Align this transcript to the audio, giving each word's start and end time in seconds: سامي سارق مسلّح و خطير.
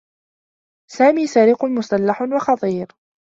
سامي 0.97 1.25
سارق 1.33 1.59
مسلّح 1.77 2.19
و 2.21 2.39
خطير. 2.39 2.87